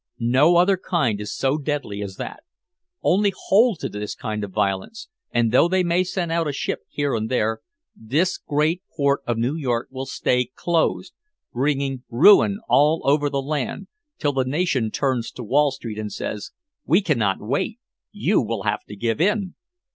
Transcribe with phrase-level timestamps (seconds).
[0.17, 2.41] No other kind is so deadly as that.
[3.03, 6.79] Only hold to this kind of violence, and though they may send out a ship
[6.89, 7.59] here and there,
[7.95, 11.13] this great port of New York will stay closed
[11.53, 16.49] bringing ruin all over the land till the nation turns to Wall Street and says,
[16.87, 17.77] 'We cannot wait!
[18.11, 19.53] You will have to give in!'"